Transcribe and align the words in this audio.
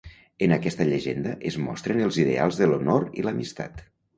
En 0.45 0.53
aquesta 0.55 0.87
llegenda 0.87 1.35
es 1.51 1.59
mostren 1.67 2.01
els 2.07 2.19
ideals 2.25 2.61
de 2.63 2.71
l'honor 2.73 3.07
i 3.21 3.29
l'amistat. 3.29 3.89